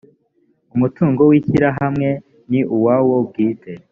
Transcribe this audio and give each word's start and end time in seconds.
umutungo 0.75 1.21
w 1.29 1.31
ishyirahamwe 1.39 2.09
ni 2.49 2.61
uwawo 2.75 3.15
bwite 3.27 3.71